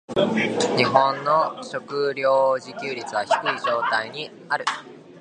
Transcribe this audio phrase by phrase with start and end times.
[0.77, 4.65] 日本の食糧自給率は低い状態にある。